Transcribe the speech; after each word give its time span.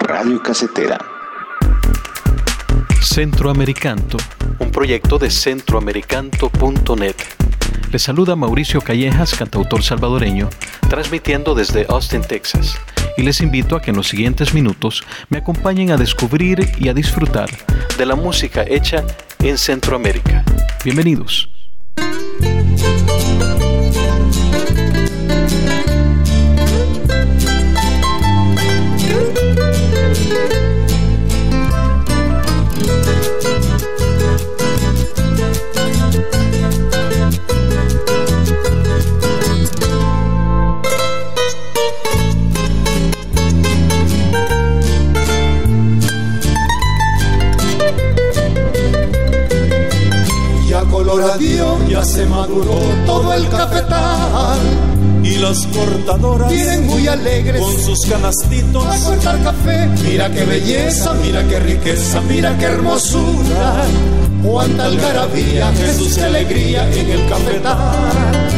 Radio 0.00 0.42
Casetera. 0.42 0.98
Centroamericanto, 3.00 4.18
un 4.58 4.70
proyecto 4.70 5.16
de 5.16 5.30
centroamericanto.net. 5.30 7.51
Les 7.92 8.00
saluda 8.00 8.36
Mauricio 8.36 8.80
Callejas, 8.80 9.34
cantautor 9.34 9.82
salvadoreño, 9.82 10.48
transmitiendo 10.88 11.54
desde 11.54 11.84
Austin, 11.90 12.22
Texas. 12.22 12.80
Y 13.18 13.22
les 13.22 13.42
invito 13.42 13.76
a 13.76 13.82
que 13.82 13.90
en 13.90 13.98
los 13.98 14.08
siguientes 14.08 14.54
minutos 14.54 15.04
me 15.28 15.36
acompañen 15.36 15.90
a 15.90 15.98
descubrir 15.98 16.72
y 16.78 16.88
a 16.88 16.94
disfrutar 16.94 17.50
de 17.98 18.06
la 18.06 18.16
música 18.16 18.64
hecha 18.66 19.04
en 19.40 19.58
Centroamérica. 19.58 20.42
Bienvenidos. 20.82 21.51
Maduró 52.32 52.78
todo 53.06 53.32
el 53.34 53.48
cafetal. 53.48 54.58
Y 55.22 55.38
las 55.38 55.66
cortadoras 55.66 56.50
vienen 56.50 56.86
muy 56.86 57.06
alegres 57.06 57.60
con 57.60 57.78
sus 57.78 58.06
canastitos 58.06 58.84
a 58.84 59.04
cortar 59.04 59.42
café. 59.42 59.86
Mira 60.02 60.30
qué 60.30 60.44
belleza, 60.44 61.14
mira 61.22 61.46
qué 61.46 61.60
riqueza, 61.60 62.20
mira 62.22 62.58
qué 62.58 62.64
hermosura. 62.64 63.84
Cuánta 64.42 64.86
algarabía, 64.86 65.72
Jesús, 65.74 66.16
qué 66.16 66.24
alegría 66.24 66.90
en 66.92 67.10
el 67.10 67.28
cafetal. 67.28 68.52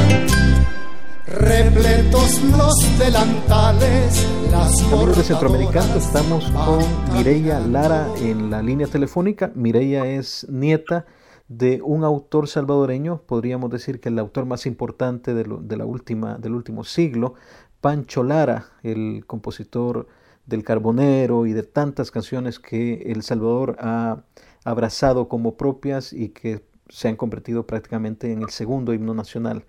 Repletos 1.27 2.41
los 2.57 2.99
delantales, 2.99 4.27
las 4.51 4.81
Amigos 4.83 5.17
de 5.19 5.25
Centroamericano, 5.25 5.97
estamos 5.97 6.45
con 6.53 6.79
Mireya 7.13 7.59
Lara 7.61 8.07
en 8.23 8.51
la 8.51 8.63
línea 8.63 8.87
telefónica. 8.87 9.51
Mireya 9.55 10.07
es 10.07 10.47
nieta 10.49 11.05
de 11.49 11.83
un 11.83 12.05
autor 12.05 12.49
salvadoreño, 12.49 13.23
podríamos 13.27 13.71
decir 13.71 14.01
que 14.01 14.09
el 14.09 14.19
autor 14.19 14.47
más 14.47 14.67
importante 14.67 15.35
de, 15.35 15.77
la 15.77 15.85
última, 15.85 16.39
del 16.39 16.55
último 16.55 16.85
siglo, 16.85 17.35
Pancho 17.81 18.23
Lara, 18.23 18.67
el 18.83 19.25
compositor 19.27 20.09
del 20.47 20.65
Carbonero 20.65 21.47
y 21.47 21.53
de 21.53 21.63
tantas 21.63 22.11
canciones 22.11 22.59
que 22.59 23.13
El 23.13 23.23
Salvador 23.23 23.77
ha 23.79 24.25
abrazado 24.65 25.29
como 25.29 25.57
propias 25.57 26.13
y 26.13 26.31
que 26.31 26.65
se 26.89 27.09
han 27.09 27.17
convertido 27.17 27.67
prácticamente 27.67 28.33
en 28.33 28.43
el 28.43 28.51
segundo 28.51 28.95
himno 28.95 29.15
nacional 29.15 29.65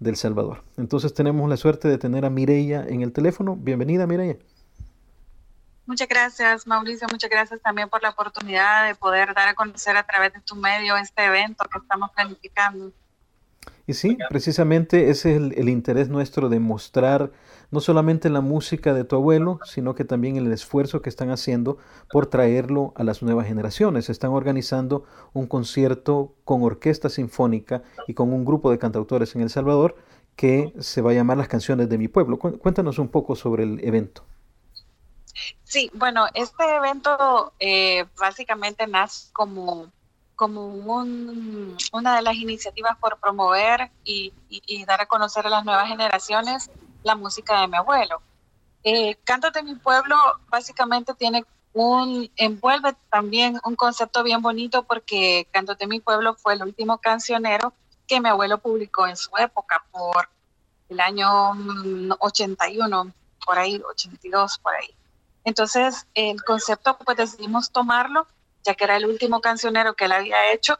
del 0.00 0.16
Salvador. 0.16 0.62
Entonces 0.76 1.12
tenemos 1.12 1.48
la 1.48 1.56
suerte 1.56 1.88
de 1.88 1.98
tener 1.98 2.24
a 2.24 2.30
Mireya 2.30 2.86
en 2.86 3.02
el 3.02 3.12
teléfono. 3.12 3.56
Bienvenida 3.56 4.06
Mireya. 4.06 4.38
Muchas 5.88 6.06
gracias, 6.06 6.66
Mauricio. 6.66 7.08
Muchas 7.10 7.30
gracias 7.30 7.62
también 7.62 7.88
por 7.88 8.02
la 8.02 8.10
oportunidad 8.10 8.86
de 8.86 8.94
poder 8.94 9.32
dar 9.32 9.48
a 9.48 9.54
conocer 9.54 9.96
a 9.96 10.02
través 10.02 10.34
de 10.34 10.40
tu 10.42 10.54
medio 10.54 10.98
este 10.98 11.24
evento 11.24 11.64
que 11.64 11.78
estamos 11.78 12.10
planificando. 12.10 12.92
Y 13.86 13.94
sí, 13.94 14.18
precisamente 14.28 15.08
ese 15.08 15.30
es 15.30 15.36
el, 15.38 15.68
interés 15.70 16.10
nuestro 16.10 16.50
de 16.50 16.60
mostrar 16.60 17.32
no 17.70 17.80
solamente 17.80 18.28
la 18.28 18.42
música 18.42 18.92
de 18.92 19.04
tu 19.04 19.16
abuelo, 19.16 19.60
sino 19.64 19.94
que 19.94 20.04
también 20.04 20.36
el 20.36 20.52
esfuerzo 20.52 21.00
que 21.00 21.08
están 21.08 21.30
haciendo 21.30 21.78
por 22.10 22.26
traerlo 22.26 22.92
a 22.94 23.02
las 23.02 23.22
nuevas 23.22 23.46
generaciones. 23.46 24.10
Están 24.10 24.32
organizando 24.32 25.06
un 25.32 25.46
concierto 25.46 26.34
con 26.44 26.62
orquesta 26.64 27.08
sinfónica 27.08 27.82
y 28.06 28.12
con 28.12 28.34
un 28.34 28.44
grupo 28.44 28.70
de 28.70 28.78
cantautores 28.78 29.34
en 29.36 29.40
El 29.40 29.48
Salvador 29.48 29.96
que 30.36 30.74
se 30.80 31.00
va 31.00 31.12
a 31.12 31.14
llamar 31.14 31.38
Las 31.38 31.48
canciones 31.48 31.88
de 31.88 31.96
mi 31.96 32.08
pueblo. 32.08 32.38
Cuéntanos 32.38 32.98
un 32.98 33.08
poco 33.08 33.34
sobre 33.36 33.62
el 33.62 33.82
evento. 33.82 34.26
Sí, 35.64 35.90
bueno, 35.94 36.26
este 36.34 36.64
evento 36.76 37.52
eh, 37.58 38.06
básicamente 38.18 38.86
nace 38.86 39.32
como, 39.32 39.90
como 40.36 40.68
una 40.68 42.16
de 42.16 42.22
las 42.22 42.34
iniciativas 42.34 42.96
por 42.98 43.18
promover 43.18 43.90
y, 44.04 44.32
dar 44.86 45.00
a 45.02 45.06
conocer 45.06 45.46
a 45.46 45.50
las 45.50 45.64
nuevas 45.64 45.88
generaciones 45.88 46.70
la 47.02 47.14
música 47.14 47.60
de 47.60 47.68
mi 47.68 47.76
abuelo. 47.76 48.22
Eh, 48.84 49.18
de 49.52 49.62
mi 49.62 49.74
pueblo 49.74 50.16
básicamente 50.48 51.12
tiene 51.14 51.44
un, 51.72 52.30
envuelve 52.36 52.94
también 53.10 53.60
un 53.64 53.76
concepto 53.76 54.22
bien 54.22 54.40
bonito 54.40 54.84
porque 54.84 55.46
Cántate 55.50 55.86
mi 55.86 56.00
pueblo 56.00 56.34
fue 56.34 56.54
el 56.54 56.62
último 56.62 56.98
cancionero 56.98 57.72
que 58.06 58.20
mi 58.20 58.28
abuelo 58.28 58.58
publicó 58.58 59.06
en 59.06 59.16
su 59.16 59.30
época 59.36 59.84
por 59.90 60.28
el 60.88 61.00
año 61.00 61.52
81, 62.18 63.12
por 63.44 63.58
ahí, 63.58 63.80
82, 63.86 64.58
por 64.58 64.74
ahí. 64.74 64.94
Entonces, 65.44 66.06
el 66.14 66.42
concepto, 66.42 66.98
pues 66.98 67.16
decidimos 67.16 67.70
tomarlo, 67.70 68.26
ya 68.64 68.74
que 68.74 68.84
era 68.84 68.96
el 68.96 69.06
último 69.06 69.40
cancionero 69.40 69.94
que 69.94 70.04
él 70.04 70.12
había 70.12 70.52
hecho, 70.52 70.78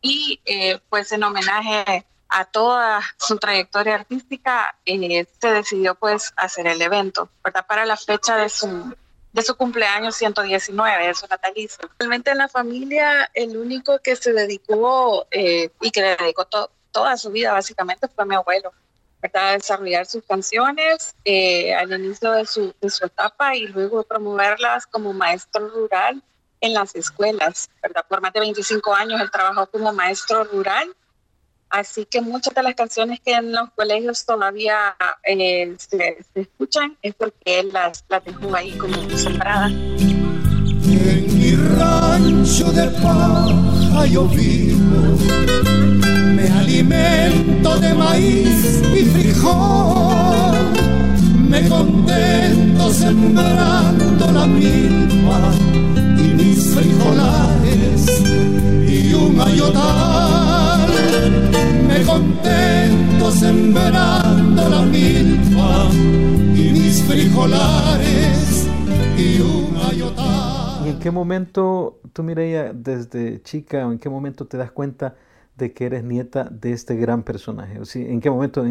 y 0.00 0.40
eh, 0.44 0.80
pues 0.88 1.12
en 1.12 1.22
homenaje 1.22 2.06
a 2.28 2.44
toda 2.44 3.02
su 3.18 3.38
trayectoria 3.38 3.96
artística, 3.96 4.76
eh, 4.86 5.26
se 5.40 5.52
decidió 5.52 5.96
pues 5.96 6.32
hacer 6.36 6.66
el 6.66 6.80
evento, 6.80 7.28
¿verdad? 7.42 7.66
Para 7.66 7.84
la 7.84 7.96
fecha 7.96 8.36
de 8.36 8.48
su, 8.48 8.94
de 9.32 9.42
su 9.42 9.56
cumpleaños 9.56 10.14
119, 10.16 11.08
de 11.08 11.14
su 11.14 11.26
natalicio. 11.26 11.90
Realmente 11.98 12.30
en 12.30 12.38
la 12.38 12.48
familia, 12.48 13.30
el 13.34 13.56
único 13.56 13.98
que 13.98 14.14
se 14.16 14.32
dedicó 14.32 15.26
eh, 15.30 15.70
y 15.80 15.90
que 15.90 16.02
le 16.02 16.16
dedicó 16.16 16.46
toda 16.46 17.16
su 17.16 17.30
vida 17.30 17.52
básicamente 17.52 18.08
fue 18.08 18.24
mi 18.24 18.36
abuelo. 18.36 18.72
¿Verdad? 19.20 19.54
desarrollar 19.54 20.06
sus 20.06 20.24
canciones 20.24 21.14
eh, 21.24 21.74
al 21.74 21.92
inicio 21.92 22.32
de 22.32 22.46
su, 22.46 22.74
de 22.80 22.90
su 22.90 23.06
etapa 23.06 23.54
y 23.56 23.66
luego 23.66 24.02
promoverlas 24.02 24.86
como 24.86 25.12
maestro 25.12 25.68
rural 25.68 26.22
en 26.60 26.74
las 26.74 26.94
escuelas, 26.94 27.70
¿verdad? 27.82 28.04
Por 28.08 28.20
más 28.20 28.32
de 28.32 28.40
25 28.40 28.94
años 28.94 29.20
él 29.20 29.30
trabajó 29.30 29.66
como 29.66 29.92
maestro 29.92 30.44
rural, 30.44 30.94
así 31.70 32.04
que 32.04 32.20
muchas 32.20 32.54
de 32.54 32.62
las 32.62 32.74
canciones 32.74 33.20
que 33.20 33.32
en 33.32 33.52
los 33.52 33.70
colegios 33.70 34.24
todavía 34.26 34.96
eh, 35.24 35.74
se, 35.78 36.18
escuchan 36.34 36.96
es 37.02 37.14
porque 37.14 37.60
él 37.60 37.70
las, 37.72 38.04
las 38.08 38.24
dejó 38.24 38.54
ahí 38.54 38.76
como 38.76 38.94
sembradas. 39.16 39.72
En 39.72 41.38
mi 41.38 41.54
rancho 41.78 42.72
de 42.72 42.88
paja 43.00 44.06
yo 44.06 44.24
vivo 44.26 46.19
alimento 46.70 47.78
de 47.80 47.94
maíz 47.94 48.82
y 48.94 49.04
frijol, 49.04 50.56
me 51.48 51.68
contento 51.68 52.92
sembrando 52.92 54.30
la 54.32 54.46
milpa 54.46 55.52
y 56.16 56.34
mis 56.34 56.72
frijolares 56.72 58.22
y 58.88 59.12
un 59.14 59.40
ayotal. 59.40 60.90
Me 61.88 62.02
contento 62.04 63.32
sembrando 63.32 64.68
la 64.68 64.82
milpa 64.82 65.88
y 66.54 66.70
mis 66.70 67.02
frijolares 67.02 68.68
y 69.18 69.40
un 69.40 69.76
ayotal. 69.90 70.86
¿Y 70.86 70.90
en 70.90 70.98
qué 71.00 71.10
momento, 71.10 71.98
tú 72.12 72.22
Mireya, 72.22 72.72
desde 72.72 73.42
chica, 73.42 73.88
o 73.88 73.92
en 73.92 73.98
qué 73.98 74.08
momento 74.08 74.46
te 74.46 74.56
das 74.56 74.70
cuenta 74.70 75.16
de 75.56 75.72
que 75.72 75.86
eres 75.86 76.04
nieta 76.04 76.44
de 76.44 76.72
este 76.72 76.96
gran 76.96 77.22
personaje? 77.22 77.80
¿En 77.94 78.20
qué 78.20 78.30
momento 78.30 78.64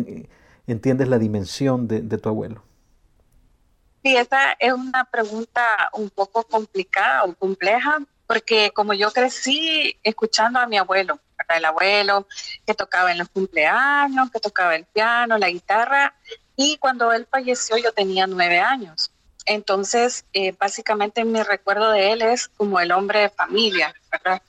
entiendes 0.68 1.08
la 1.08 1.20
dimensión 1.20 1.88
de, 1.88 2.18
tu 2.18 2.30
abuelo? 2.30 2.64
Sí, 4.04 4.16
esta 4.16 4.56
es 4.60 4.74
una 4.74 5.06
pregunta 5.06 5.90
un 5.94 6.10
poco 6.10 6.44
complicada 6.44 7.26
o 7.26 7.34
compleja, 7.34 8.00
porque 8.28 8.72
como 8.74 8.94
yo 8.94 9.12
crecí 9.12 9.98
escuchando 10.04 10.60
a 10.60 10.68
mi 10.68 10.78
abuelo, 10.78 11.20
el 11.56 11.66
abuelo 11.66 12.28
que 12.66 12.74
tocaba 12.74 13.12
en 13.12 13.18
los 13.18 13.30
cumpleaños, 13.30 14.32
que 14.32 14.40
tocaba 14.40 14.76
el 14.76 14.86
piano, 14.86 15.38
la 15.38 15.50
guitarra, 15.50 16.14
y 16.56 16.78
cuando 16.78 17.12
él 17.12 17.28
falleció 17.30 17.78
yo 17.78 17.92
tenía 17.92 18.28
nueve 18.28 18.60
años. 18.60 19.12
Entonces, 19.46 20.26
eh, 20.34 20.54
básicamente 20.60 21.26
mi 21.26 21.42
recuerdo 21.42 21.92
de 21.92 22.12
él 22.12 22.22
es 22.22 22.50
como 22.50 22.80
el 22.80 22.92
hombre 22.92 23.22
de 23.22 23.30
familia, 23.30 23.94
¿verdad? 24.12 24.42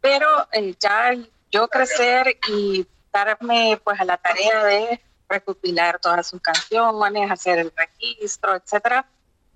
Pero 0.00 0.28
eh, 0.52 0.74
ya 0.78 1.12
yo 1.50 1.68
crecer 1.68 2.38
y 2.48 2.86
darme 3.12 3.80
pues 3.82 4.00
a 4.00 4.04
la 4.04 4.16
tarea 4.16 4.64
de 4.64 5.00
recopilar 5.28 5.98
todas 6.00 6.26
sus 6.26 6.40
canciones, 6.40 7.30
hacer 7.30 7.58
el 7.58 7.72
registro, 7.74 8.54
etcétera, 8.56 9.06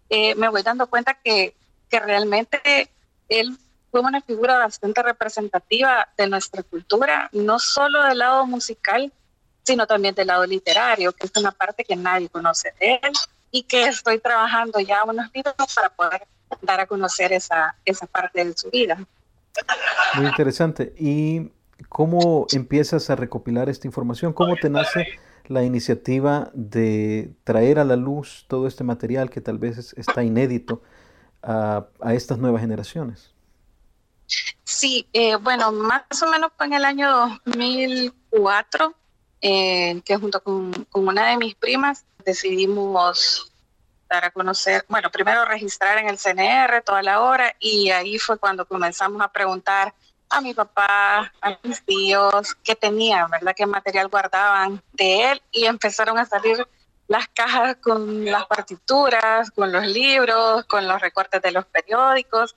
eh, 0.09 0.35
me 0.37 0.49
voy 0.49 0.63
dando 0.63 0.87
cuenta 0.89 1.15
que, 1.15 1.55
que 1.91 2.01
realmente 2.01 2.91
él 3.29 3.59
fue 3.91 4.01
una 4.01 4.21
figura 4.21 4.59
bastante 4.59 5.03
representativa 5.03 6.09
de 6.17 6.29
nuestra 6.29 6.63
cultura, 6.63 7.29
no 7.33 7.59
solo 7.59 8.03
del 8.05 8.19
lado 8.19 8.47
musical, 8.47 9.13
sino 9.63 9.87
también 9.87 10.15
del 10.15 10.29
lado 10.29 10.47
literario, 10.47 11.13
que 11.13 11.27
es 11.27 11.33
una 11.37 11.53
parte 11.53 11.85
que 11.85 11.97
nadie 11.97 12.29
conoce 12.29 12.73
de 12.81 13.01
él 13.03 13.13
y 13.51 13.63
que 13.63 13.85
estoy 13.85 14.19
trabajando 14.19 14.81
ya 14.81 15.05
unos 15.05 15.27
libros 15.35 15.55
para 15.75 15.91
poder 15.91 16.27
dar 16.63 16.81
a 16.81 16.87
conocer 16.87 17.33
esa, 17.33 17.75
esa 17.85 18.07
parte 18.07 18.45
de 18.45 18.57
su 18.57 18.71
vida. 18.71 18.99
Muy 20.15 20.27
interesante. 20.27 20.95
¿Y 20.99 21.51
cómo 21.89 22.47
empiezas 22.53 23.11
a 23.11 23.17
recopilar 23.17 23.69
esta 23.69 23.87
información? 23.87 24.33
¿Cómo 24.33 24.57
te 24.57 24.71
nace 24.71 25.07
la 25.47 25.65
iniciativa 25.65 26.51
de 26.53 27.33
traer 27.45 27.79
a 27.79 27.85
la 27.85 27.97
luz 27.97 28.45
todo 28.49 28.67
este 28.67 28.85
material 28.85 29.31
que 29.31 29.41
tal 29.41 29.59
vez 29.59 29.95
está 29.97 30.23
inédito 30.23 30.83
a, 31.43 31.87
estas 32.13 32.39
nuevas 32.39 32.61
generaciones? 32.61 33.35
Sí, 34.65 35.07
eh, 35.13 35.37
bueno, 35.37 35.73
más 35.73 36.03
o 36.23 36.31
menos 36.31 36.53
fue 36.57 36.67
en 36.67 36.75
el 36.75 36.85
año 36.85 37.41
2004 37.47 38.95
eh, 39.41 40.03
que 40.05 40.17
junto 40.17 40.43
con, 40.43 40.73
con, 40.91 41.09
una 41.09 41.31
de 41.31 41.39
mis 41.39 41.55
primas 41.55 42.05
decidimos 42.25 43.53
dar 44.09 44.25
a 44.25 44.31
conocer, 44.31 44.85
bueno, 44.89 45.11
primero 45.11 45.45
registrar 45.45 45.99
en 45.99 46.09
el 46.09 46.19
CNR 46.19 46.83
toda 46.83 47.03
la 47.03 47.21
hora 47.21 47.55
y 47.61 47.91
ahí 47.91 48.19
fue 48.19 48.39
cuando 48.39 48.67
comenzamos 48.67 49.23
a 49.23 49.31
preguntar 49.31 49.95
a 50.31 50.41
mi 50.41 50.55
papá, 50.55 51.33
a 51.41 51.59
mis 51.63 51.83
tíos, 51.85 52.55
qué 52.63 52.75
tenían, 52.75 53.31
¿verdad? 53.31 53.55
¿Qué 53.57 53.67
material 53.67 54.09
guardaban 54.09 54.83
de 54.93 55.31
él? 55.31 55.43
Y 55.53 55.65
empezaron 55.65 56.19
a 56.19 56.27
salir 56.27 56.67
las 57.07 57.29
cajas 57.29 57.77
con 57.77 58.25
las 58.25 58.47
partituras, 58.47 59.51
con 59.51 59.73
los 59.73 59.87
libros, 59.87 60.65
con 60.67 60.87
los 60.87 61.01
recortes 61.01 61.41
de 61.41 61.53
los 61.53 61.65
periódicos. 61.67 62.55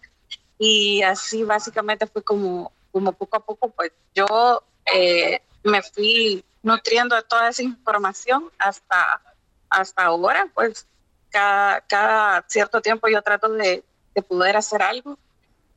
Y 0.60 1.02
así 1.02 1.44
básicamente 1.44 2.06
fue 2.08 2.24
como, 2.24 2.72
como 2.92 3.14
poco 3.14 3.38
a 3.38 3.46
poco, 3.46 3.70
pues 3.70 3.92
yo 4.14 4.64
eh, 4.94 5.42
me 5.64 5.82
fui 5.82 6.44
nutriendo 6.62 7.16
de 7.16 7.24
toda 7.24 7.50
esa 7.50 7.64
información 7.64 8.52
hasta, 8.60 9.22
hasta 9.70 10.04
ahora, 10.04 10.48
pues 10.54 10.86
cada, 11.30 11.82
cada 11.82 12.46
cierto 12.48 12.82
tiempo 12.82 13.08
yo 13.08 13.22
trato 13.22 13.50
de, 13.50 13.84
de 14.14 14.22
poder 14.22 14.58
hacer 14.58 14.84
algo 14.84 15.18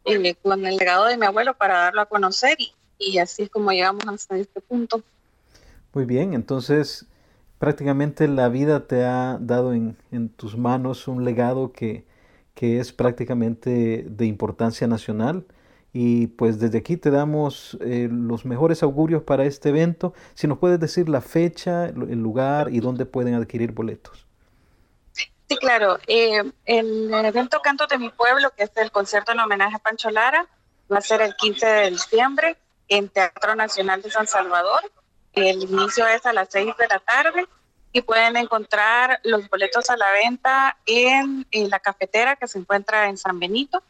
eh, 0.04 0.34
con 0.42 0.64
el 0.66 0.76
legado 0.76 1.06
de 1.06 1.16
mi 1.16 1.26
abuelo 1.26 1.54
para 1.54 1.78
darlo 1.78 2.02
a 2.02 2.06
conocer 2.06 2.58
y, 2.98 3.18
así 3.18 3.44
es 3.44 3.50
como 3.50 3.70
llegamos 3.70 4.04
hasta 4.06 4.36
este 4.36 4.60
punto. 4.60 5.02
Muy 5.92 6.04
bien, 6.04 6.34
entonces 6.34 7.06
prácticamente 7.58 8.28
la 8.28 8.48
vida 8.48 8.86
te 8.86 9.04
ha 9.04 9.38
dado 9.40 9.72
en, 9.72 9.96
en 10.10 10.28
tus 10.28 10.56
manos 10.56 11.08
un 11.08 11.24
legado 11.24 11.72
que, 11.72 12.04
que, 12.54 12.80
es 12.80 12.92
prácticamente 12.92 14.04
de 14.08 14.26
importancia 14.26 14.86
nacional. 14.86 15.44
Y 15.96 16.26
pues 16.26 16.58
desde 16.58 16.78
aquí 16.78 16.96
te 16.96 17.10
damos 17.10 17.78
eh, 17.80 18.08
los 18.10 18.44
mejores 18.44 18.82
augurios 18.82 19.22
para 19.22 19.44
este 19.44 19.68
evento. 19.68 20.12
Si 20.34 20.48
nos 20.48 20.58
puedes 20.58 20.80
decir 20.80 21.08
la 21.08 21.20
fecha, 21.20 21.86
el 21.86 22.20
lugar 22.20 22.74
y 22.74 22.80
dónde 22.80 23.06
pueden 23.06 23.34
adquirir 23.34 23.70
boletos. 23.70 24.23
Sí, 25.54 25.58
claro. 25.60 26.00
Eh, 26.08 26.42
el 26.64 27.14
evento 27.14 27.60
Canto 27.60 27.86
de 27.86 27.96
mi 27.96 28.10
Pueblo, 28.10 28.50
que 28.56 28.64
es 28.64 28.72
el 28.76 28.90
concierto 28.90 29.30
en 29.30 29.38
homenaje 29.38 29.76
a 29.76 29.78
Pancho 29.78 30.10
Lara, 30.10 30.48
va 30.92 30.98
a 30.98 31.00
ser 31.00 31.22
el 31.22 31.36
15 31.36 31.66
de 31.66 31.90
diciembre 31.90 32.56
en 32.88 33.08
Teatro 33.08 33.54
Nacional 33.54 34.02
de 34.02 34.10
San 34.10 34.26
Salvador. 34.26 34.80
El 35.32 35.62
inicio 35.62 36.08
es 36.08 36.26
a 36.26 36.32
las 36.32 36.48
6 36.50 36.76
de 36.76 36.88
la 36.88 36.98
tarde 36.98 37.46
y 37.92 38.02
pueden 38.02 38.36
encontrar 38.36 39.20
los 39.22 39.48
boletos 39.48 39.90
a 39.90 39.96
la 39.96 40.10
venta 40.10 40.76
en, 40.86 41.46
la 41.52 41.78
cafetera 41.78 42.34
que 42.34 42.48
se 42.48 42.58
encuentra 42.58 43.08
en 43.08 43.16
San 43.16 43.38
Benito. 43.38 43.80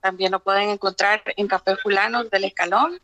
También 0.00 0.32
lo 0.32 0.40
pueden 0.40 0.70
encontrar 0.70 1.22
en 1.36 1.46
Café 1.46 1.76
Fulanos 1.76 2.28
del 2.28 2.42
Escalón, 2.42 3.00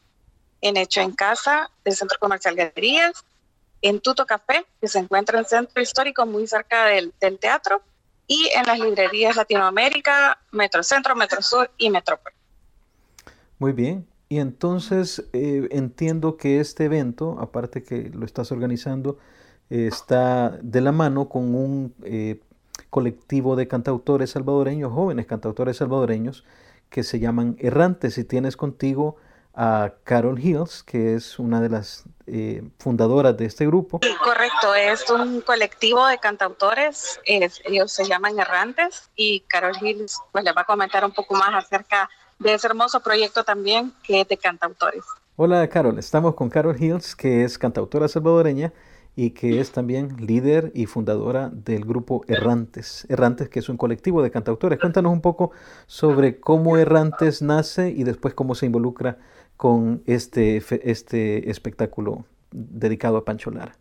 en 0.62 0.76
Hecho 0.76 1.00
en 1.00 1.12
Casa 1.12 1.70
del 1.84 1.94
Centro 1.94 2.19
Comercial 2.19 2.56
Galerías 2.56 3.24
en 3.82 4.00
Tuto 4.00 4.26
Café, 4.26 4.66
que 4.80 4.88
se 4.88 4.98
encuentra 4.98 5.38
en 5.38 5.44
centro 5.44 5.82
histórico 5.82 6.26
muy 6.26 6.46
cerca 6.46 6.86
del, 6.86 7.12
del 7.20 7.38
teatro, 7.38 7.82
y 8.26 8.48
en 8.54 8.66
las 8.66 8.78
librerías 8.78 9.36
Latinoamérica, 9.36 10.38
Metrocentro, 10.52 11.16
Metrosur 11.16 11.70
y 11.78 11.90
Metrópoli. 11.90 12.36
Muy 13.58 13.72
bien. 13.72 14.06
Y 14.28 14.38
entonces 14.38 15.25
eh, 15.32 15.66
entiendo 15.70 16.36
que 16.36 16.60
este 16.60 16.84
evento, 16.84 17.38
aparte 17.40 17.82
que 17.82 18.10
lo 18.10 18.26
estás 18.26 18.52
organizando, 18.52 19.19
eh, 19.70 19.86
está 19.86 20.50
de 20.62 20.82
la 20.82 20.92
mano 20.92 21.31
con 21.31 21.54
un 21.54 21.94
eh, 22.04 22.40
colectivo 22.90 23.56
de 23.56 23.66
cantautores 23.66 24.31
salvadoreños, 24.31 24.92
jóvenes 24.92 25.26
cantautores 25.26 25.78
salvadoreños, 25.78 26.44
que 26.90 27.02
se 27.02 27.20
llaman 27.20 27.56
Errantes. 27.58 28.19
Y 28.19 28.24
tienes 28.24 28.58
contigo 28.58 29.16
a 29.60 29.93
Carol 30.05 30.38
Hills, 30.38 30.84
que 30.84 31.16
es 31.16 31.40
una 31.40 31.60
de 31.60 31.69
las 31.69 32.05
eh, 32.28 32.62
fundadoras 32.78 33.37
de 33.37 33.46
este 33.46 33.66
grupo. 33.66 33.99
Correcto, 34.22 34.72
es 34.76 35.10
un 35.10 35.40
colectivo 35.40 36.06
de 36.06 36.16
cantautores, 36.19 37.19
es, 37.25 37.60
ellos 37.64 37.90
se 37.90 38.05
llaman 38.05 38.38
Errantes 38.38 39.10
y 39.16 39.40
Carol 39.40 39.75
Hills 39.81 40.20
pues 40.31 40.44
les 40.44 40.56
va 40.56 40.60
a 40.60 40.64
comentar 40.64 41.05
un 41.05 41.10
poco 41.10 41.34
más 41.34 41.52
acerca 41.64 42.08
de 42.38 42.55
ese 42.55 42.69
hermoso 42.69 43.00
proyecto 43.00 43.43
también 43.43 43.93
que 44.05 44.20
es 44.20 44.28
de 44.28 44.37
cantautores. 44.37 45.02
Hola 45.34 45.69
Carol, 45.69 45.99
estamos 45.99 46.37
con 46.37 46.50
Carol 46.50 46.81
Hills, 46.81 47.16
que 47.16 47.43
es 47.43 47.58
cantautora 47.58 48.06
salvadoreña 48.06 48.72
y 49.16 49.31
que 49.31 49.58
es 49.58 49.72
también 49.72 50.25
líder 50.25 50.70
y 50.76 50.87
fundadora 50.87 51.50
del 51.52 51.84
grupo 51.84 52.25
Errantes. 52.28 53.05
Errantes, 53.08 53.49
que 53.49 53.58
es 53.58 53.69
un 53.69 53.76
colectivo 53.76 54.22
de 54.22 54.31
cantautores. 54.31 54.78
Cuéntanos 54.78 55.10
un 55.10 55.20
poco 55.20 55.50
sobre 55.88 56.38
cómo 56.38 56.76
Errantes 56.76 57.43
nace 57.43 57.90
y 57.90 58.05
después 58.05 58.34
cómo 58.34 58.55
se 58.55 58.66
involucra 58.66 59.19
con 59.58 60.05
este, 60.06 60.62
este 60.84 61.50
espectáculo 61.50 62.25
dedicado 62.52 63.16
a 63.19 63.25
Pancho 63.25 63.50
Lara. 63.50 63.76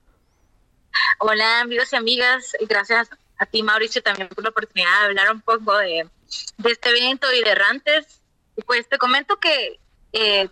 Hola 1.20 1.62
amigos 1.62 1.94
y 1.94 1.96
amigas, 1.96 2.58
gracias 2.68 3.10
a 3.38 3.46
ti 3.46 3.62
Mauricio 3.62 4.02
también 4.02 4.28
por 4.28 4.44
la 4.44 4.50
oportunidad 4.50 5.02
de 5.02 5.06
hablar 5.06 5.32
un 5.32 5.42
poco 5.42 5.78
de, 5.78 6.10
de 6.58 6.72
este 6.72 6.90
evento 6.90 7.28
y 7.32 7.44
de 7.44 7.52
Errantes. 7.52 8.22
Pues 8.66 8.90
te 8.90 8.98
comento 8.98 9.40
que 9.40 9.80
eh, 10.14 10.50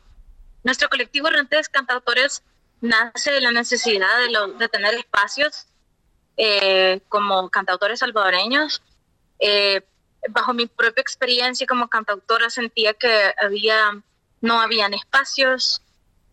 nuestro 0.64 0.90
colectivo 0.90 1.28
Errantes 1.28 1.70
Cantautores 1.70 2.44
nace 2.82 3.32
de 3.32 3.42
la 3.42 3.52
necesidad 3.52 4.20
de, 4.20 4.30
lo, 4.30 4.50
de 4.50 4.70
tener 4.70 4.94
espacios 4.94 5.66
eh, 6.38 7.02
como 7.10 7.50
cantautores 7.50 8.00
salvadoreños. 8.00 8.84
Eh, 9.40 9.82
bajo 10.30 10.54
mi 10.54 10.68
propia 10.68 11.02
experiencia 11.02 11.66
como 11.66 11.88
cantautora 11.88 12.52
sentía 12.52 12.94
que 12.94 13.34
había 13.42 14.04
no 14.46 14.62
habían 14.62 14.94
espacios 14.94 15.82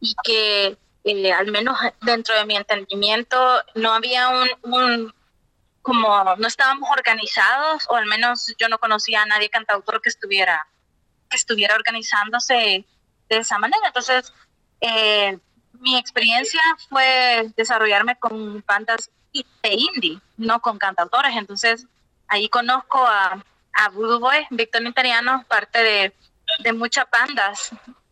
y 0.00 0.14
que 0.22 0.76
eh, 1.04 1.32
al 1.32 1.50
menos 1.50 1.78
dentro 2.02 2.36
de 2.36 2.44
mi 2.44 2.56
entendimiento 2.56 3.38
no 3.74 3.92
había 3.92 4.28
un, 4.28 4.48
un, 4.62 5.14
como 5.80 6.36
no 6.36 6.46
estábamos 6.46 6.88
organizados 6.90 7.86
o 7.88 7.96
al 7.96 8.06
menos 8.06 8.54
yo 8.58 8.68
no 8.68 8.78
conocía 8.78 9.22
a 9.22 9.26
nadie 9.26 9.48
cantautor 9.48 10.00
que 10.02 10.10
estuviera 10.10 10.66
que 11.30 11.36
estuviera 11.36 11.74
organizándose 11.74 12.84
de 13.30 13.36
esa 13.36 13.58
manera. 13.58 13.86
Entonces 13.86 14.32
eh, 14.82 15.38
mi 15.72 15.96
experiencia 15.96 16.60
fue 16.90 17.50
desarrollarme 17.56 18.18
con 18.18 18.62
bandas 18.66 19.10
de 19.32 19.72
indie 19.72 20.20
no 20.36 20.60
con 20.60 20.78
cantautores. 20.78 21.34
Entonces 21.34 21.86
ahí 22.28 22.48
conozco 22.48 22.98
a 23.06 23.42
a 23.74 23.88
Voodoo 23.88 24.20
Boy, 24.20 24.46
Víctor 24.50 24.82
Italiano, 24.82 25.46
parte 25.48 25.82
de 25.82 26.14
de 26.58 26.72
muchas 26.72 27.06
bandas, 27.10 27.70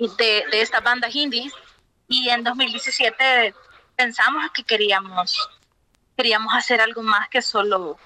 de, 0.09 0.45
de 0.51 0.61
estas 0.61 0.83
bandas 0.83 1.15
indies, 1.15 1.53
y 2.09 2.29
en 2.29 2.43
2017 2.43 3.55
pensamos 3.97 4.51
que 4.53 4.65
queríamos, 4.65 5.49
queríamos 6.17 6.53
hacer 6.55 6.81
algo 6.81 7.03
más 7.03 7.29
que 7.29 7.41
solo 7.41 7.99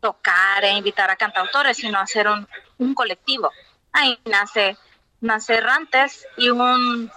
tocar 0.00 0.64
e 0.64 0.72
invitar 0.72 1.08
a 1.10 1.16
cantautores, 1.16 1.76
sino 1.76 1.98
hacer 1.98 2.28
un, 2.28 2.46
un 2.78 2.94
colectivo. 2.94 3.50
Ahí 3.92 4.18
nace, 4.24 4.76
nace 5.20 5.60
Rantes 5.60 6.26
y 6.36 6.50
un, 6.50 7.10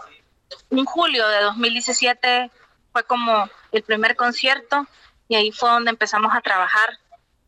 un 0.70 0.86
julio 0.86 1.28
de 1.28 1.42
2017 1.42 2.52
fue 2.92 3.04
como 3.04 3.50
el 3.72 3.84
primer 3.84 4.16
concierto 4.16 4.88
y 5.28 5.36
ahí 5.36 5.52
fue 5.52 5.70
donde 5.70 5.90
empezamos 5.90 6.34
a 6.36 6.42
trabajar 6.42 6.90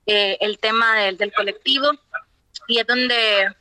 eh, 0.05 0.37
el 0.41 0.57
tema 0.59 0.95
del, 0.95 1.17
del 1.17 1.31
colectivo 1.31 1.91
y 2.67 2.79
es 2.79 2.87
donde 2.87 3.55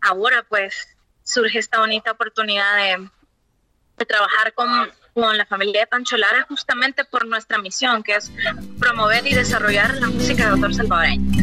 ahora 0.00 0.44
pues 0.48 0.95
surge 1.26 1.58
esta 1.58 1.80
bonita 1.80 2.12
oportunidad 2.12 2.76
de, 2.76 4.06
trabajar 4.06 4.54
con, 4.54 4.68
con, 5.12 5.36
la 5.36 5.44
familia 5.46 5.80
de 5.80 5.86
Pancho 5.86 6.16
Lara 6.16 6.46
justamente 6.48 7.04
por 7.04 7.26
nuestra 7.26 7.58
misión, 7.58 8.02
que 8.02 8.14
es 8.14 8.30
promover 8.78 9.26
y 9.26 9.34
desarrollar 9.34 9.94
la 9.96 10.06
música 10.06 10.44
de 10.44 10.50
autor 10.50 10.74
salvadoreño. 10.74 11.42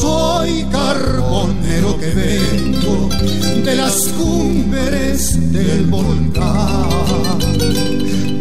Soy 0.00 0.64
carbonero 0.70 1.98
que 1.98 2.10
vengo 2.10 3.08
de 3.64 3.74
las 3.76 4.08
cumbres 4.08 5.52
del 5.52 5.86
volcán, 5.86 6.88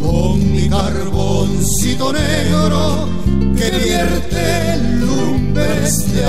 con 0.02 0.52
mi 0.52 0.70
carboncito 0.70 2.12
negro 2.14 3.10
que 3.56 3.70
vierte 3.70 4.78
lumbres 5.00 6.14
de 6.14 6.26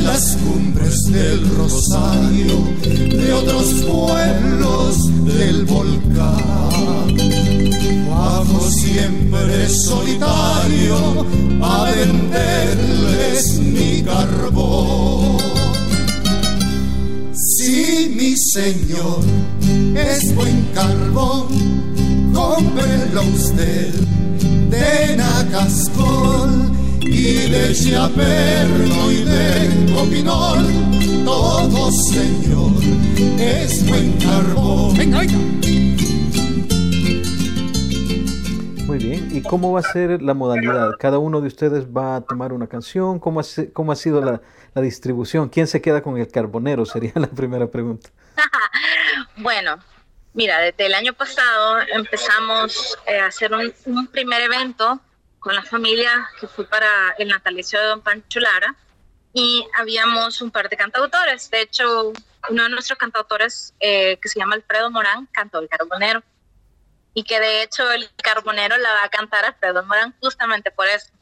las 0.00 0.36
cumbres 0.36 1.02
del 1.10 1.48
Rosario, 1.56 2.58
de 2.82 3.32
otros 3.32 3.72
pueblos 3.84 5.24
del 5.24 5.64
volcán. 5.64 7.16
Bajo 8.08 8.70
siempre 8.70 9.68
solitario 9.68 11.26
a 11.62 11.90
venderles 11.90 13.58
mi 13.58 14.02
carbón. 14.02 15.38
Si 17.34 18.14
mi 18.16 18.36
señor 18.36 19.20
es 19.94 20.34
buen 20.34 20.68
carbón, 20.74 22.32
cómprelo 22.32 23.22
usted 23.34 23.94
de 24.70 25.16
Nacascol 25.16 26.83
y 27.06 27.48
de 27.50 27.72
Chiaperno 27.74 29.10
y 29.10 29.24
de 29.24 29.92
Copinol. 29.94 30.66
Todo 31.24 31.90
señor 31.90 32.72
es 33.38 33.86
buen 33.88 34.12
carbón. 34.18 34.94
Muy 38.86 38.98
bien, 38.98 39.28
¿y 39.32 39.42
cómo 39.42 39.72
va 39.72 39.80
a 39.80 39.82
ser 39.82 40.22
la 40.22 40.34
modalidad? 40.34 40.92
¿Cada 40.98 41.18
uno 41.18 41.40
de 41.40 41.48
ustedes 41.48 41.86
va 41.86 42.16
a 42.16 42.20
tomar 42.20 42.52
una 42.52 42.66
canción? 42.66 43.18
¿Cómo 43.18 43.40
ha, 43.40 43.44
cómo 43.72 43.92
ha 43.92 43.96
sido 43.96 44.20
la, 44.20 44.40
la 44.74 44.82
distribución? 44.82 45.48
¿Quién 45.48 45.66
se 45.66 45.80
queda 45.80 46.02
con 46.02 46.16
el 46.18 46.28
carbonero? 46.28 46.84
Sería 46.86 47.12
la 47.14 47.26
primera 47.26 47.66
pregunta. 47.66 48.10
bueno, 49.38 49.78
mira, 50.34 50.58
desde 50.60 50.86
el 50.86 50.94
año 50.94 51.12
pasado 51.12 51.78
empezamos 51.92 52.96
eh, 53.06 53.18
a 53.18 53.26
hacer 53.26 53.52
un, 53.52 53.72
un, 53.86 54.06
primer 54.06 54.42
evento 54.42 55.00
con 55.44 55.54
la 55.54 55.62
familia 55.62 56.26
que 56.40 56.48
fue 56.48 56.66
para 56.66 57.14
el 57.18 57.28
natalicio 57.28 57.78
de 57.78 57.86
Don 57.86 58.00
Pancho 58.00 58.40
Lara 58.40 58.74
y 59.34 59.66
habíamos 59.78 60.40
un 60.40 60.50
par 60.50 60.70
de 60.70 60.76
cantautores. 60.78 61.50
De 61.50 61.60
hecho, 61.60 62.14
uno 62.48 62.62
de 62.62 62.70
nuestros 62.70 62.98
cantautores, 62.98 63.74
eh, 63.78 64.18
que 64.22 64.28
se 64.30 64.40
llama 64.40 64.54
Alfredo 64.54 64.90
Morán, 64.90 65.28
cantó 65.32 65.58
el 65.58 65.68
carbonero. 65.68 66.22
Y 67.12 67.24
que 67.24 67.38
de 67.38 67.62
hecho 67.62 67.92
el 67.92 68.10
carbonero 68.16 68.78
la 68.78 68.90
va 68.94 69.04
a 69.04 69.10
cantar 69.10 69.44
Alfredo 69.44 69.84
Morán 69.84 70.14
justamente 70.18 70.70
por 70.70 70.88
eso 70.88 71.12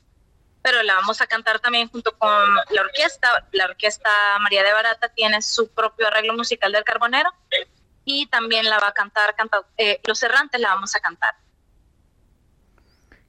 pero 0.62 0.80
la 0.84 0.94
vamos 0.94 1.20
a 1.20 1.26
cantar 1.26 1.58
también 1.58 1.88
junto 1.88 2.16
con 2.16 2.30
la 2.70 2.82
orquesta. 2.82 3.48
La 3.50 3.64
orquesta 3.64 4.08
María 4.40 4.62
de 4.62 4.72
Barata 4.72 5.08
tiene 5.08 5.42
su 5.42 5.68
propio 5.68 6.06
arreglo 6.06 6.34
musical 6.34 6.70
del 6.70 6.84
Carbonero 6.84 7.30
y 8.04 8.26
también 8.26 8.70
la 8.70 8.78
va 8.78 8.88
a 8.88 8.92
cantar, 8.92 9.34
eh, 9.76 10.00
Los 10.04 10.22
Errantes 10.22 10.60
la 10.60 10.68
vamos 10.68 10.94
a 10.94 11.00
cantar. 11.00 11.34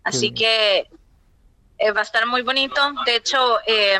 Así 0.04 0.34
que 0.34 0.90
eh, 1.78 1.92
va 1.92 2.02
a 2.02 2.04
estar 2.04 2.26
muy 2.26 2.42
bonito. 2.42 2.82
De 3.06 3.16
hecho, 3.16 3.60
eh, 3.66 4.00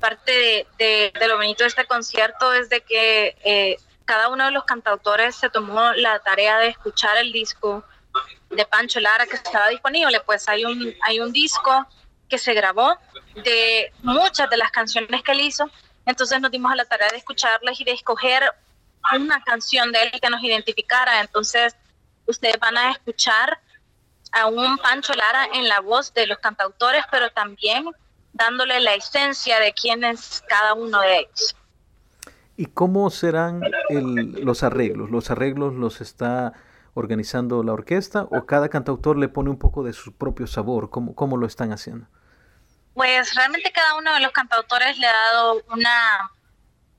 parte 0.00 0.66
de, 0.78 1.12
lo 1.28 1.36
bonito 1.36 1.64
de 1.64 1.68
este 1.68 1.86
concierto 1.86 2.52
es 2.52 2.68
de 2.68 2.80
que 2.82 3.76
cada 4.04 4.28
uno 4.28 4.46
de 4.46 4.50
los 4.50 4.64
cantautores 4.64 5.36
se 5.36 5.50
tomó 5.50 5.92
la 5.92 6.18
tarea 6.20 6.58
de 6.58 6.68
escuchar 6.68 7.16
el 7.18 7.32
disco 7.32 7.84
de 8.50 8.64
Pancho 8.66 8.98
Lara 9.00 9.26
que 9.26 9.36
estaba 9.36 9.68
disponible. 9.68 10.20
Pues 10.20 10.48
hay 10.48 10.64
un, 10.64 10.94
hay 11.02 11.20
un 11.20 11.32
disco 11.32 11.86
que 12.28 12.38
se 12.38 12.54
grabó 12.54 12.96
de 13.34 13.92
muchas 14.02 14.48
de 14.48 14.56
las 14.56 14.70
canciones 14.70 15.22
que 15.22 15.32
él 15.32 15.40
hizo. 15.40 15.70
Entonces 16.06 16.40
nos 16.40 16.50
dimos 16.50 16.72
a 16.72 16.76
la 16.76 16.84
tarea 16.84 17.08
de 17.08 17.18
escucharlas 17.18 17.80
y 17.80 17.84
de 17.84 17.92
escoger 17.92 18.42
una 19.14 19.42
canción 19.42 19.92
de 19.92 20.02
él 20.04 20.20
que 20.20 20.30
nos 20.30 20.42
identificara. 20.42 21.20
Entonces 21.20 21.76
ustedes 22.26 22.58
van 22.58 22.78
a 22.78 22.92
escuchar 22.92 23.60
a 24.32 24.46
un 24.46 24.78
Pancho 24.78 25.12
Lara 25.14 25.48
en 25.54 25.68
la 25.68 25.80
voz 25.80 26.12
de 26.14 26.26
los 26.26 26.38
cantautores, 26.38 27.04
pero 27.10 27.30
también 27.30 27.86
dándole 28.32 28.80
la 28.80 28.94
esencia 28.94 29.58
de 29.60 29.72
quién 29.72 30.04
es 30.04 30.42
cada 30.48 30.74
uno 30.74 31.00
de 31.00 31.20
ellos. 31.20 31.56
¿Y 32.56 32.66
cómo 32.66 33.08
serán 33.10 33.62
los 33.88 34.62
arreglos? 34.62 35.10
¿Los 35.10 35.30
arreglos 35.30 35.74
los 35.74 36.00
está 36.00 36.52
organizando 36.94 37.62
la 37.62 37.72
orquesta 37.72 38.24
o 38.30 38.44
cada 38.46 38.68
cantautor 38.68 39.16
le 39.16 39.28
pone 39.28 39.50
un 39.50 39.58
poco 39.58 39.82
de 39.82 39.92
su 39.92 40.12
propio 40.12 40.46
sabor? 40.46 40.90
¿Cómo, 40.90 41.14
cómo 41.14 41.36
lo 41.36 41.46
están 41.46 41.72
haciendo? 41.72 42.06
Pues 42.94 43.34
realmente 43.34 43.72
cada 43.72 43.94
uno 43.94 44.12
de 44.12 44.20
los 44.20 44.32
cantautores 44.32 44.98
le 44.98 45.06
ha 45.06 45.12
dado 45.32 45.62
una, 45.72 46.30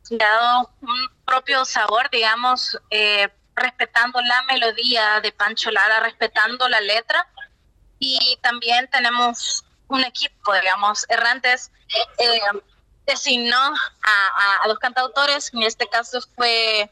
le 0.10 0.24
ha 0.24 0.32
dado 0.32 0.72
un 0.82 1.10
propio 1.26 1.64
sabor, 1.66 2.10
digamos, 2.12 2.80
eh, 2.90 3.30
respetando 3.62 4.22
la 4.22 4.42
melodía 4.44 5.20
de 5.22 5.32
Pancho 5.32 5.72
Lara, 5.72 6.00
respetando 6.02 6.68
la 6.70 6.82
letra. 6.82 7.28
Y 8.00 8.38
también 8.42 8.90
tenemos 8.92 9.64
un 9.88 10.04
equipo, 10.04 10.54
digamos, 10.54 11.06
Errantes 11.10 11.72
eh, 12.18 12.40
designó 13.06 13.58
a, 13.58 14.64
a, 14.64 14.68
dos 14.68 14.80
cantautores, 14.80 15.54
en 15.54 15.64
este 15.64 15.88
caso 15.88 16.20
fue 16.36 16.90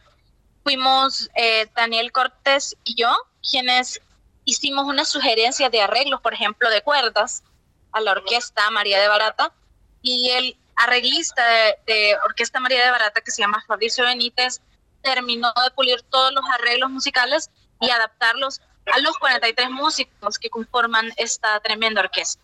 fuimos 0.63 1.29
eh, 1.35 1.67
Daniel 1.75 2.11
Cortés 2.11 2.75
y 2.83 2.95
yo, 2.95 3.11
quienes 3.49 4.01
hicimos 4.45 4.85
una 4.85 5.05
sugerencia 5.05 5.69
de 5.69 5.81
arreglos, 5.81 6.21
por 6.21 6.33
ejemplo, 6.33 6.69
de 6.69 6.81
cuerdas, 6.81 7.43
a 7.91 8.01
la 8.01 8.11
orquesta 8.11 8.69
María 8.69 8.99
de 8.99 9.07
Barata 9.07 9.51
y 10.01 10.29
el 10.29 10.57
arreglista 10.75 11.43
de, 11.85 12.15
Orquesta 12.25 12.59
María 12.59 12.83
de 12.83 12.91
Barata, 12.91 13.21
que 13.21 13.31
se 13.31 13.41
llama 13.41 13.63
Fabricio 13.67 14.05
Benítez, 14.05 14.61
terminó 15.01 15.47
de 15.63 15.71
pulir 15.75 16.01
todos 16.03 16.33
los 16.33 16.43
arreglos 16.53 16.89
musicales 16.89 17.49
y 17.79 17.89
adaptarlos 17.89 18.61
a 18.93 18.99
los 18.99 19.17
43 19.17 19.69
músicos 19.69 20.39
que 20.39 20.49
conforman 20.49 21.11
esta 21.17 21.59
tremenda 21.59 22.01
orquesta. 22.01 22.41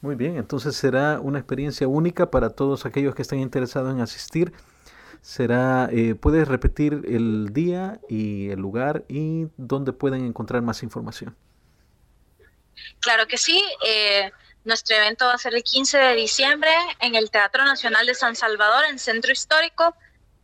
Muy 0.00 0.14
bien, 0.14 0.36
entonces 0.36 0.76
será 0.76 1.20
una 1.20 1.38
experiencia 1.38 1.86
única 1.86 2.30
para 2.30 2.50
todos 2.50 2.86
aquellos 2.86 3.14
que 3.14 3.22
estén 3.22 3.40
interesados 3.40 3.92
en 3.92 4.00
asistir. 4.00 4.52
Será, 5.20 5.90
eh, 5.92 6.14
puedes 6.14 6.48
repetir 6.48 7.02
el 7.06 7.52
día 7.52 8.00
y 8.08 8.48
el 8.48 8.58
lugar 8.58 9.04
y 9.08 9.48
dónde 9.58 9.92
pueden 9.92 10.24
encontrar 10.24 10.62
más 10.62 10.82
información. 10.82 11.36
Claro 13.00 13.26
que 13.26 13.36
sí. 13.36 13.62
Eh, 13.86 14.30
nuestro 14.64 14.96
evento 14.96 15.26
va 15.26 15.34
a 15.34 15.38
ser 15.38 15.54
el 15.54 15.62
15 15.62 15.98
de 15.98 16.14
diciembre 16.14 16.70
en 17.00 17.14
el 17.14 17.30
Teatro 17.30 17.64
Nacional 17.64 18.06
de 18.06 18.14
San 18.14 18.36
Salvador, 18.36 18.84
en 18.90 18.98
Centro 18.98 19.32
Histórico. 19.32 19.94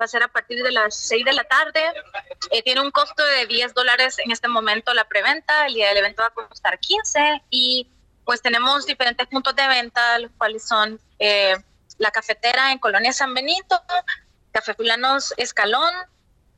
Va 0.00 0.04
a 0.04 0.08
ser 0.08 0.22
a 0.22 0.28
partir 0.28 0.62
de 0.62 0.72
las 0.72 0.94
6 0.94 1.24
de 1.24 1.32
la 1.32 1.44
tarde. 1.44 1.82
Eh, 2.50 2.62
tiene 2.62 2.80
un 2.80 2.90
costo 2.90 3.24
de 3.24 3.46
10 3.46 3.74
dólares 3.74 4.16
en 4.24 4.30
este 4.30 4.48
momento 4.48 4.92
la 4.94 5.08
preventa. 5.08 5.66
El 5.66 5.74
día 5.74 5.88
del 5.88 5.98
evento 5.98 6.22
va 6.22 6.28
a 6.28 6.48
costar 6.48 6.78
15. 6.78 7.42
Y 7.50 7.90
pues 8.24 8.42
tenemos 8.42 8.86
diferentes 8.86 9.26
puntos 9.28 9.54
de 9.56 9.66
venta, 9.68 10.18
los 10.18 10.30
cuales 10.36 10.66
son 10.66 11.00
eh, 11.18 11.56
la 11.98 12.10
cafetera 12.10 12.72
en 12.72 12.78
Colonia 12.78 13.12
San 13.12 13.32
Benito, 13.32 13.80
Café 14.52 14.74
Fulanos 14.74 15.32
Escalón, 15.36 15.92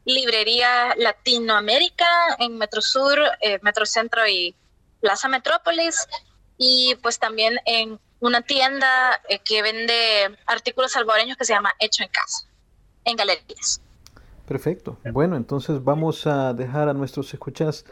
Librería 0.04 0.94
Latinoamérica 0.96 2.08
en 2.38 2.56
Metro 2.56 2.80
Sur, 2.80 3.20
Metro 3.60 3.84
Centro 3.84 4.26
y 4.26 4.56
Plaza 5.00 5.28
Metrópolis 5.28 6.08
y 6.56 6.96
pues 6.96 7.18
también 7.18 7.60
en 7.64 8.00
una 8.20 8.42
tienda 8.42 9.20
eh, 9.28 9.38
que 9.38 9.62
vende 9.62 10.36
artículos 10.46 10.92
salvadoreños 10.92 11.36
que 11.36 11.44
se 11.44 11.54
llama 11.54 11.74
Hecho 11.78 12.02
en 12.02 12.08
Casa, 12.10 12.47
en 13.10 13.16
galerías. 13.16 13.80
Perfecto. 14.46 14.96
Bueno, 15.12 15.36
entonces 15.36 15.84
vamos 15.84 16.26
a 16.26 16.54
dejar 16.54 16.88
a 16.88 16.94
nuestros 16.94 17.32
escuchas 17.34 17.84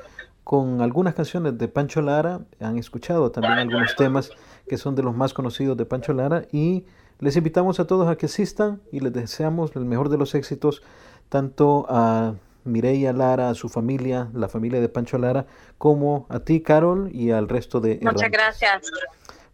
con 0.43 0.81
algunas 0.81 1.15
canciones 1.15 1.59
de 1.59 1.69
Pancho 1.69 2.01
Lara. 2.01 2.41
Han 2.61 2.79
escuchado 2.79 3.31
también 3.31 3.59
algunos 3.59 3.95
temas 3.97 4.31
que 4.69 4.79
son 4.79 4.95
de 4.95 5.03
los 5.03 5.15
más 5.15 5.35
conocidos 5.35 5.77
de 5.77 5.85
Pancho 5.85 6.13
Lara 6.13 6.47
y 6.53 6.85
les 7.19 7.37
invitamos 7.37 7.81
a 7.81 7.87
todos 7.87 8.09
a 8.09 8.17
que 8.17 8.27
asistan 8.27 8.81
y 8.93 9.01
les 9.01 9.13
deseamos 9.13 9.75
el 9.75 9.85
mejor 9.85 10.09
de 10.09 10.19
los 10.19 10.35
éxitos 10.35 10.83
tanto 11.29 11.87
a 11.89 12.35
Mireia 12.65 13.13
Lara, 13.13 13.51
a 13.51 13.55
su 13.55 13.69
familia, 13.69 14.29
la 14.35 14.49
familia 14.49 14.81
de 14.81 14.89
Pancho 14.89 15.19
Lara, 15.19 15.47
como 15.79 16.27
a 16.29 16.41
ti, 16.41 16.61
Carol, 16.61 17.11
y 17.13 17.31
al 17.31 17.49
resto 17.49 17.81
de... 17.81 17.99
Muchas 18.03 18.31
gracias. 18.31 18.91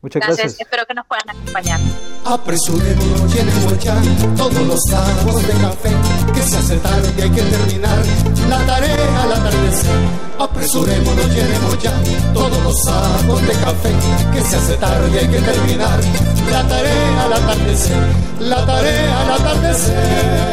Muchas 0.03 0.21
gracias. 0.27 0.57
Espero 0.59 0.85
que 0.85 0.95
nos 0.95 1.07
puedan 1.07 1.31
acompañar. 1.31 1.79
Apresurémonos, 2.25 3.33
llenemos 3.33 3.79
ya 3.79 3.95
todos 4.37 4.67
los 4.67 4.81
sacos 4.91 5.47
de 5.47 5.53
café, 5.55 5.91
que 6.35 6.43
se 6.43 6.57
hace 6.57 6.77
tarde 6.79 7.15
y 7.17 7.23
hay 7.23 7.31
que 7.31 7.43
terminar 7.43 7.99
la 8.49 8.59
tarea 8.67 9.23
al 9.23 9.33
atardecer. 9.33 9.97
Apresurémonos, 10.41 11.29
llenemos 11.29 11.79
ya 11.81 11.95
todos 12.35 12.63
los 12.65 12.83
sacos 12.83 13.43
de 13.43 13.53
café, 13.53 13.91
que 14.33 14.41
se 14.43 14.57
hace 14.57 14.75
tarde 14.75 15.09
y 15.15 15.19
hay 15.19 15.29
que 15.29 15.41
terminar 15.41 16.01
la 16.51 16.67
tarea 16.67 17.25
al 17.25 17.33
atardecer, 17.35 18.03
la 18.41 18.67
tarea 18.67 19.23
al 19.23 19.31
atardecer. 19.41 20.53